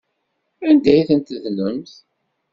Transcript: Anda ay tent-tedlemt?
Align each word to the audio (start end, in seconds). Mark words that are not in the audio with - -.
Anda 0.67 0.89
ay 0.93 1.01
tent-tedlemt? 1.07 1.91